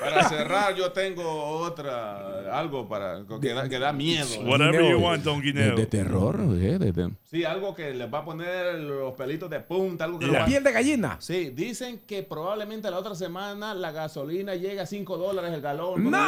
Para 0.00 0.28
cerrar, 0.28 0.74
yo 0.74 0.92
tengo 0.92 1.22
otra, 1.58 2.58
algo 2.58 2.88
para 2.88 3.22
que 3.40 3.52
da, 3.54 3.68
que 3.68 3.78
da 3.78 3.92
miedo. 3.92 4.26
Whatever 4.44 4.90
you 4.90 4.98
want, 4.98 5.22
Don 5.22 5.40
De, 5.40 5.46
Guineo. 5.46 5.76
de 5.76 5.86
terror, 5.86 6.36
¿eh? 6.60 6.78
De- 6.78 6.92
de- 6.92 7.10
Sí, 7.24 7.44
algo 7.44 7.74
que 7.74 7.92
les 7.94 8.12
va 8.12 8.18
a 8.20 8.24
poner 8.24 8.74
los 8.80 9.14
pelitos 9.14 9.48
de 9.50 9.60
punta, 9.60 10.04
algo 10.04 10.18
que 10.18 10.26
La 10.26 10.40
va- 10.40 10.44
piel 10.46 10.64
de 10.64 10.72
gallina. 10.72 11.16
Sí, 11.20 11.50
dicen 11.50 12.00
que 12.06 12.22
probablemente 12.22 12.90
la 12.90 12.98
otra 12.98 13.14
semana 13.14 13.74
la 13.74 13.92
gasolina 13.92 14.54
llega 14.56 14.82
a 14.82 14.86
5 14.86 15.16
dólares 15.16 15.52
el 15.52 15.60
galón. 15.60 16.10
¡No! 16.10 16.18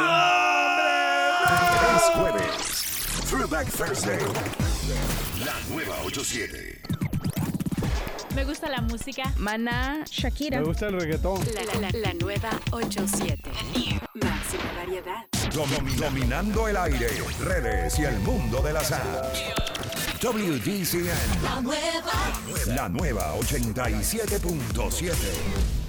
Es 1.97 2.03
jueves. 2.15 3.25
Throwback 3.29 3.69
Thursday. 3.71 4.17
La 5.43 5.53
nueva 5.73 5.95
87. 6.05 6.79
Me 8.35 8.43
gusta 8.45 8.67
la 8.69 8.81
música. 8.81 9.31
Maná, 9.37 10.03
Shakira. 10.09 10.61
gusta 10.61 10.87
el 10.87 10.99
reggaetón. 10.99 11.39
La, 11.53 11.63
la- 11.79 11.91
la 11.99 12.13
nueva 12.15 12.49
87. 12.71 13.51
Máxima 14.15 14.63
variedad. 14.75 15.25
Domi- 15.53 15.95
Dominando 15.97 16.67
el 16.67 16.77
aire, 16.77 17.07
redes 17.41 17.99
y 17.99 18.03
el 18.05 18.17
mundo 18.19 18.59
de 18.61 18.73
la 18.73 18.83
salsa. 18.83 19.31
WDCN. 20.21 21.43
La 21.43 21.61
nueva. 21.61 22.11
La 22.67 22.89
nueva 22.89 23.35
87.7. 23.35 25.82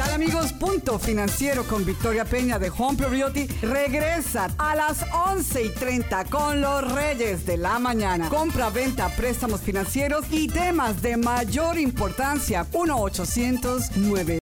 tal 0.00 0.14
amigos? 0.14 0.54
Punto 0.54 0.98
Financiero 0.98 1.64
con 1.64 1.84
Victoria 1.84 2.24
Peña 2.24 2.58
de 2.58 2.70
Home 2.78 2.96
Pro 2.96 3.10
Realty 3.10 3.46
regresa 3.60 4.48
a 4.56 4.74
las 4.74 5.04
11 5.12 5.64
y 5.64 5.68
30 5.68 6.24
con 6.24 6.62
los 6.62 6.90
Reyes 6.94 7.44
de 7.44 7.58
la 7.58 7.78
Mañana. 7.78 8.30
Compra, 8.30 8.70
venta, 8.70 9.10
préstamos 9.14 9.60
financieros 9.60 10.24
y 10.30 10.48
temas 10.48 11.02
de 11.02 11.18
mayor 11.18 11.78
importancia. 11.78 12.66
1 12.72 12.96
800 12.98 13.90
9 13.96 14.38